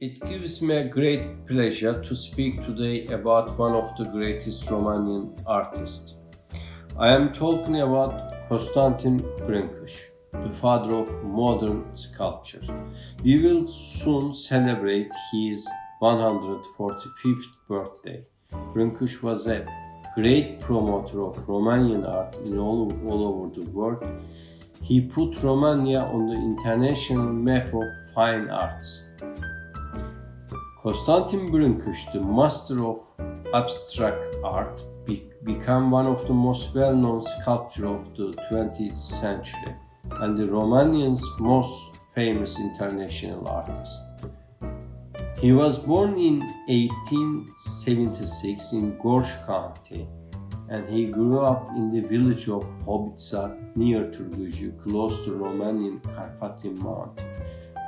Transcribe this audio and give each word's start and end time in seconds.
It 0.00 0.18
gives 0.22 0.62
me 0.62 0.76
a 0.76 0.88
great 0.88 1.46
pleasure 1.46 2.02
to 2.02 2.16
speak 2.16 2.64
today 2.64 3.04
about 3.12 3.58
one 3.58 3.74
of 3.74 3.94
the 3.98 4.04
greatest 4.04 4.64
Romanian 4.64 5.38
artists. 5.44 6.14
I 6.98 7.10
am 7.10 7.34
talking 7.34 7.82
about 7.82 8.48
Constantin 8.48 9.18
Brâncuși, 9.18 10.00
the 10.32 10.50
father 10.50 10.94
of 10.94 11.22
modern 11.22 11.84
sculpture. 11.94 12.62
We 13.22 13.42
will 13.42 13.68
soon 13.68 14.32
celebrate 14.32 15.12
his 15.32 15.68
145th 16.00 17.50
birthday. 17.68 18.24
Brâncuși 18.72 19.22
was 19.22 19.46
a 19.48 19.66
great 20.16 20.60
promoter 20.60 21.20
of 21.20 21.36
Romanian 21.46 22.08
art 22.08 22.36
in 22.46 22.58
all, 22.58 22.90
all 23.06 23.22
over 23.28 23.60
the 23.60 23.66
world. 23.70 24.02
He 24.82 25.02
put 25.02 25.42
Romania 25.42 26.00
on 26.00 26.26
the 26.26 26.36
international 26.36 27.34
map 27.34 27.66
of 27.74 27.88
fine 28.14 28.48
arts. 28.48 29.09
Constantin 30.82 31.46
Brâncuși, 31.50 32.10
the 32.12 32.18
master 32.18 32.84
of 32.84 33.00
abstract 33.52 34.36
art, 34.42 34.80
be- 35.04 35.22
became 35.44 35.90
one 35.90 36.06
of 36.06 36.24
the 36.24 36.32
most 36.32 36.74
well-known 36.74 37.22
sculptors 37.22 37.84
of 37.84 38.14
the 38.16 38.32
20th 38.48 38.96
century 38.96 39.74
and 40.10 40.38
the 40.38 40.46
Romanian's 40.46 41.22
most 41.38 41.74
famous 42.14 42.58
international 42.58 43.46
artist. 43.46 44.02
He 45.40 45.52
was 45.52 45.78
born 45.78 46.18
in 46.18 46.40
1876 46.68 48.72
in 48.72 48.96
Gorj 49.02 49.28
County 49.46 50.08
and 50.70 50.88
he 50.88 51.04
grew 51.04 51.40
up 51.40 51.68
in 51.76 51.92
the 51.92 52.00
village 52.00 52.48
of 52.48 52.64
Hobița 52.86 53.54
near 53.74 54.10
Târgu 54.14 54.72
close 54.82 55.24
to 55.24 55.32
Romanian 55.32 56.00
Carpathian 56.14 56.78
Mountain, 56.78 57.29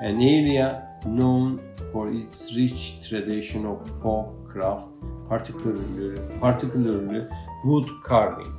an 0.00 0.20
area 0.20 0.88
known 1.06 1.60
for 1.92 2.10
its 2.10 2.54
rich 2.56 3.06
tradition 3.08 3.66
of 3.66 3.78
folk 4.00 4.48
craft, 4.48 4.88
particularly, 5.28 6.18
particularly 6.40 7.26
wood 7.64 7.88
carving. 8.02 8.52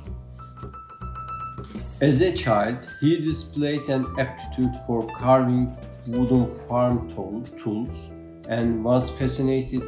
As 2.00 2.20
a 2.20 2.32
child, 2.32 2.78
he 3.00 3.20
displayed 3.20 3.88
an 3.88 4.06
aptitude 4.18 4.74
for 4.86 5.06
carving 5.06 5.76
wooden 6.06 6.52
farm 6.66 7.08
tools 7.62 8.10
and 8.48 8.84
was 8.84 9.10
fascinated 9.10 9.82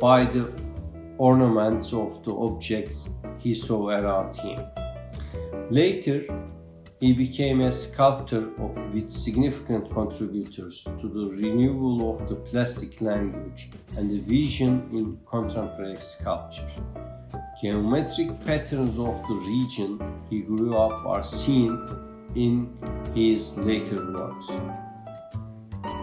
by 0.00 0.24
the 0.24 0.52
ornaments 1.16 1.92
of 1.92 2.22
the 2.24 2.34
objects 2.34 3.08
he 3.38 3.54
saw 3.54 3.88
around 3.88 4.36
him. 4.36 4.60
Later, 5.70 6.26
he 7.02 7.12
became 7.12 7.62
a 7.62 7.72
sculptor 7.72 8.42
with 8.94 9.10
significant 9.10 9.92
contributors 9.92 10.84
to 11.00 11.08
the 11.08 11.26
renewal 11.34 11.96
of 12.12 12.28
the 12.28 12.36
plastic 12.36 13.00
language 13.00 13.70
and 13.96 14.08
the 14.08 14.20
vision 14.20 14.88
in 14.92 15.18
contemporary 15.28 15.96
sculpture. 15.96 16.70
Geometric 17.60 18.30
patterns 18.44 19.00
of 19.00 19.20
the 19.26 19.34
region 19.34 19.90
he 20.30 20.42
grew 20.42 20.76
up 20.76 21.04
are 21.04 21.24
seen 21.24 21.72
in 22.36 22.54
his 23.16 23.58
later 23.58 23.98
works. 24.12 24.46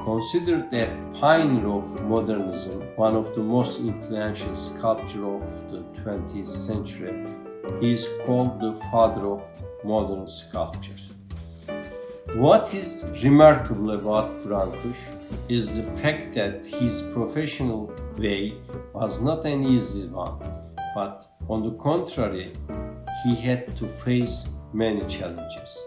Considered 0.04 0.74
a 0.74 0.86
pioneer 1.18 1.70
of 1.70 2.04
modernism, 2.04 2.82
one 2.98 3.16
of 3.16 3.34
the 3.36 3.42
most 3.42 3.80
influential 3.80 4.54
sculptors 4.54 5.16
of 5.16 5.72
the 5.72 5.82
20th 6.02 6.46
century, 6.46 7.26
he 7.80 7.94
is 7.94 8.06
called 8.26 8.60
the 8.60 8.74
father 8.92 9.26
of 9.28 9.42
modern 9.84 10.28
sculpture. 10.28 10.96
What 12.36 12.74
is 12.74 13.06
remarkable 13.24 13.92
about 13.92 14.30
Brâncuși 14.46 15.06
is 15.48 15.68
the 15.68 15.84
fact 16.02 16.34
that 16.34 16.66
his 16.66 17.02
professional 17.14 17.92
way 18.18 18.54
was 18.94 19.20
not 19.22 19.46
an 19.46 19.64
easy 19.64 20.08
one, 20.08 20.38
but 20.96 21.26
on 21.48 21.64
the 21.64 21.72
contrary, 21.72 22.52
he 23.24 23.36
had 23.36 23.76
to 23.78 23.88
face 23.88 24.50
many 24.74 25.04
challenges. 25.08 25.82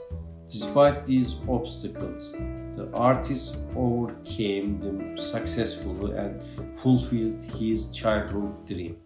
Despite 0.51 1.07
these 1.07 1.41
obstacles, 1.49 2.33
the 2.77 2.89
artist 2.95 3.59
overcame 3.77 4.81
them 4.81 5.17
successfully 5.17 6.17
and 6.17 6.43
fulfilled 6.79 7.39
his 7.59 7.91
childhood 7.91 8.67
dream. 8.67 8.97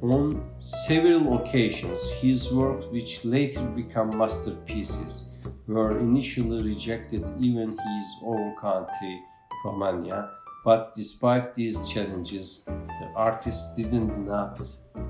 On 0.00 0.40
several 0.60 1.38
occasions, 1.38 2.08
his 2.20 2.52
works, 2.52 2.86
which 2.86 3.24
later 3.24 3.62
became 3.62 4.16
masterpieces, 4.16 5.30
were 5.66 5.98
initially 5.98 6.62
rejected 6.62 7.24
even 7.40 7.70
his 7.70 8.08
own 8.22 8.54
country, 8.60 9.20
Romania. 9.64 10.30
But 10.64 10.94
despite 10.94 11.56
these 11.56 11.76
challenges, 11.88 12.62
the 12.66 13.10
artist 13.16 13.74
did 13.74 13.92
not 13.92 14.60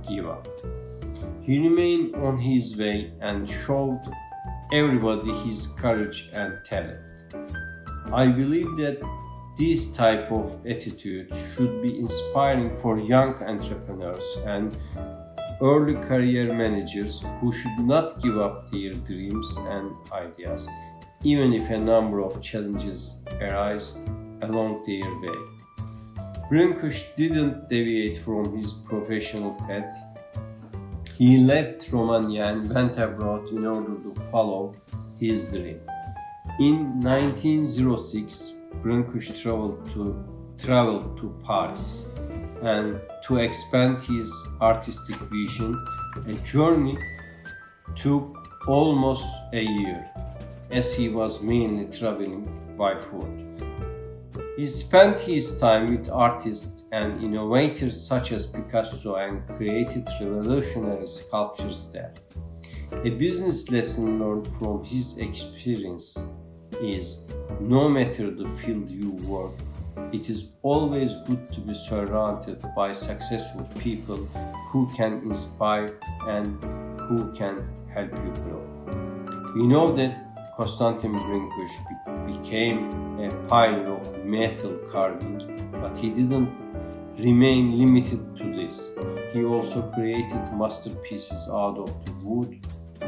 give 0.09 0.27
up. 0.27 0.49
He 1.43 1.59
remained 1.59 2.17
on 2.17 2.39
his 2.39 2.79
way 2.79 3.13
and 3.21 3.49
showed 3.49 4.01
everybody 4.73 5.33
his 5.47 5.67
courage 5.67 6.31
and 6.33 6.65
talent. 6.65 7.01
I 8.11 8.27
believe 8.27 8.75
that 8.79 9.01
this 9.59 9.93
type 9.93 10.31
of 10.31 10.65
attitude 10.65 11.33
should 11.53 11.83
be 11.83 11.99
inspiring 11.99 12.79
for 12.79 12.99
young 13.01 13.35
entrepreneurs 13.43 14.39
and 14.47 14.79
early 15.61 15.97
career 16.07 16.55
managers 16.55 17.25
who 17.41 17.53
should 17.53 17.79
not 17.81 18.23
give 18.23 18.39
up 18.39 18.71
their 18.71 18.93
dreams 18.93 19.57
and 19.69 19.91
ideas, 20.13 20.69
even 21.25 21.53
if 21.53 21.69
a 21.71 21.77
number 21.77 22.21
of 22.21 22.41
challenges 22.41 23.17
arise 23.41 23.97
along 24.43 24.85
their 24.87 25.11
way. 25.23 25.39
Brâncuși 26.51 27.05
didn't 27.17 27.69
deviate 27.69 28.19
from 28.25 28.45
his 28.57 28.73
professional 28.91 29.53
path. 29.67 29.93
He 31.19 31.37
left 31.37 31.93
Romania 31.93 32.45
and 32.53 32.73
went 32.75 32.97
abroad 32.97 33.49
in 33.51 33.67
order 33.67 33.97
to 34.05 34.11
follow 34.31 34.75
his 35.21 35.51
dream. 35.53 35.81
In 36.59 37.01
1906, 37.01 38.58
Brâncuși 38.83 39.33
traveled 39.43 39.93
to, 39.93 40.15
traveled 40.57 41.17
to 41.17 41.35
Paris 41.47 42.05
and 42.63 43.01
to 43.27 43.37
expand 43.37 44.01
his 44.01 44.31
artistic 44.61 45.17
vision, 45.17 45.77
a 46.27 46.33
journey 46.53 46.99
took 47.95 48.37
almost 48.67 49.25
a 49.53 49.63
year 49.63 50.11
as 50.71 50.95
he 50.95 51.09
was 51.09 51.41
mainly 51.41 51.87
traveling 51.99 52.49
by 52.77 53.01
foot. 53.01 53.31
He 54.57 54.67
spent 54.67 55.21
his 55.21 55.59
time 55.59 55.87
with 55.87 56.11
artists 56.11 56.83
and 56.91 57.23
innovators 57.23 58.07
such 58.07 58.33
as 58.33 58.47
Picasso 58.47 59.15
and 59.15 59.47
created 59.57 60.09
revolutionary 60.21 61.07
sculptures 61.07 61.91
there. 61.93 62.13
A 63.05 63.11
business 63.11 63.71
lesson 63.71 64.19
learned 64.19 64.49
from 64.59 64.83
his 64.85 65.19
experience 65.19 66.17
is 66.83 67.21
no 67.61 67.89
matter 67.89 68.31
the 68.31 68.49
field 68.49 68.91
you 68.91 69.11
work, 69.27 69.53
it 70.13 70.31
is 70.31 70.47
always 70.63 71.17
good 71.27 71.53
to 71.53 71.61
be 71.61 71.75
surrounded 71.75 72.65
by 72.75 72.95
successful 72.95 73.69
people 73.79 74.17
who 74.71 74.89
can 74.97 75.21
inspire 75.25 75.99
and 76.27 76.63
who 77.01 77.33
can 77.33 77.69
help 77.93 78.11
you 78.25 78.33
grow. 78.43 78.63
We 79.55 79.67
know 79.67 79.95
that 79.97 80.29
Constantin 80.57 81.13
Brâncuși 81.13 81.79
became 82.27 82.79
a 83.21 83.29
pioneer 83.47 83.93
of 83.93 84.25
metal 84.25 84.77
carving, 84.91 85.39
but 85.81 85.97
he 85.97 86.11
didn't 86.11 86.51
remain 87.19 87.79
limited 87.79 88.21
to 88.37 88.45
this. 88.57 88.95
He 89.33 89.45
also 89.45 89.83
created 89.95 90.43
masterpieces 90.53 91.49
out 91.49 91.79
of 91.79 91.91
wood, 92.25 92.59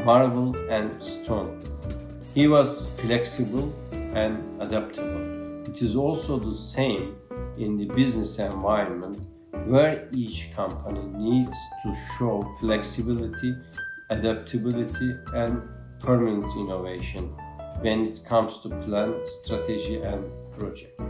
marble, 0.05 0.55
and 0.71 1.03
stone. 1.03 1.59
He 2.33 2.47
was 2.47 2.89
flexible 3.01 3.75
and 3.93 4.63
adaptable. 4.63 5.69
It 5.69 5.83
is 5.83 5.97
also 5.97 6.39
the 6.39 6.55
same 6.55 7.17
in 7.59 7.77
the 7.77 7.87
business 7.87 8.39
environment 8.39 9.19
where 9.67 10.09
each 10.15 10.53
company 10.55 11.03
needs 11.19 11.59
to 11.83 11.93
show 12.17 12.43
flexibility, 12.61 13.57
adaptability, 14.11 15.17
and 15.35 15.61
permanent 15.99 16.57
innovation 16.57 17.35
when 17.81 18.07
it 18.07 18.21
comes 18.25 18.61
to 18.61 18.69
plan, 18.69 19.15
strategy, 19.25 20.01
and 20.01 20.25
project. 20.57 21.01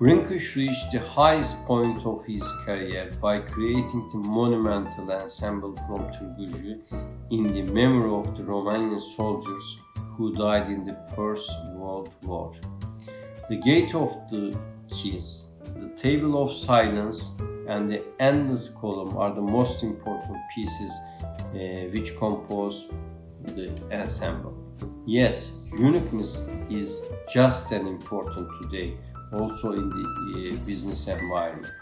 Brâncuși 0.00 0.54
reached 0.54 0.90
the 0.92 1.00
highest 1.00 1.64
point 1.66 2.04
of 2.04 2.24
his 2.24 2.46
career 2.64 3.10
by 3.20 3.40
creating 3.40 4.08
the 4.12 4.28
monumental 4.40 5.10
ensemble 5.10 5.74
from 5.86 6.00
Târgu 6.14 6.72
in 7.30 7.44
the 7.48 7.64
memory 7.72 8.12
of 8.20 8.26
the 8.36 8.44
Romanian 8.44 9.00
soldiers 9.16 9.66
who 10.14 10.32
died 10.32 10.68
in 10.68 10.84
the 10.84 10.96
First 11.16 11.50
World 11.74 12.10
War. 12.22 12.52
The 13.48 13.60
Gate 13.68 13.92
of 13.96 14.10
the 14.30 14.56
Kiss, 14.96 15.26
the 15.82 15.90
Table 16.04 16.32
of 16.42 16.52
Silence, 16.52 17.18
and 17.66 17.90
the 17.90 18.02
Endless 18.20 18.68
Column 18.80 19.16
are 19.16 19.34
the 19.34 19.48
most 19.58 19.82
important 19.82 20.38
pieces 20.54 20.92
uh, 20.94 21.90
which 21.92 22.16
compose 22.18 22.86
the 23.56 23.66
ensemble. 23.90 24.54
Yes, 25.06 25.50
uniqueness 25.76 26.32
is 26.70 26.90
just 27.34 27.72
as 27.72 27.84
important 27.96 28.48
today 28.62 28.96
also 29.32 29.72
in 29.72 29.88
the 29.90 30.52
uh, 30.52 30.66
business 30.66 31.06
environment. 31.08 31.72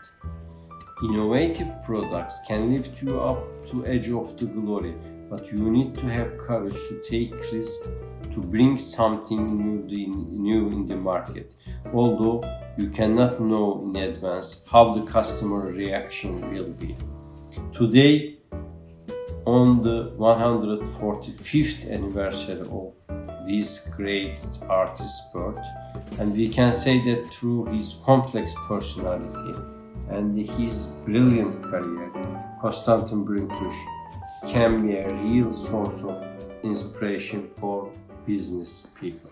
Innovative 1.02 1.68
products 1.84 2.40
can 2.48 2.72
lift 2.74 3.02
you 3.02 3.20
up 3.20 3.44
to 3.66 3.86
edge 3.86 4.08
of 4.08 4.36
the 4.38 4.46
glory, 4.46 4.94
but 5.28 5.52
you 5.52 5.70
need 5.70 5.94
to 5.94 6.06
have 6.08 6.38
courage 6.38 6.78
to 6.88 7.02
take 7.08 7.34
risks 7.52 7.88
to 8.32 8.40
bring 8.40 8.78
something 8.78 9.58
new 9.58 9.94
in, 9.94 10.42
new 10.42 10.68
in 10.68 10.86
the 10.86 10.96
market. 10.96 11.52
Although 11.92 12.42
you 12.76 12.90
cannot 12.90 13.40
know 13.40 13.82
in 13.84 13.96
advance 13.96 14.62
how 14.70 14.94
the 14.94 15.02
customer 15.02 15.70
reaction 15.70 16.52
will 16.52 16.70
be. 16.70 16.96
Today, 17.74 18.38
on 19.46 19.82
the 19.82 20.12
145th 20.18 21.90
anniversary 21.90 22.60
of 22.60 22.94
this 23.46 23.88
great 23.96 24.40
artist's 24.68 25.28
birth, 25.32 25.64
and 26.18 26.32
we 26.32 26.48
can 26.48 26.74
say 26.74 27.04
that 27.04 27.26
through 27.28 27.66
his 27.66 27.96
complex 28.04 28.52
personality 28.68 29.58
and 30.10 30.38
his 30.38 30.86
brilliant 31.04 31.62
career, 31.62 32.10
Constantin 32.60 33.24
Brâncuși 33.24 33.84
can 34.46 34.86
be 34.86 34.96
a 34.96 35.12
real 35.24 35.52
source 35.52 36.02
of 36.02 36.16
inspiration 36.62 37.48
for 37.58 37.90
business 38.26 38.88
people. 39.00 39.30